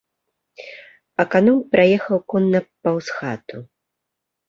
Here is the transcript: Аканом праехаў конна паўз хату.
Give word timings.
Аканом 1.25 1.59
праехаў 1.77 2.17
конна 2.35 2.59
паўз 2.81 3.07
хату. 3.21 3.57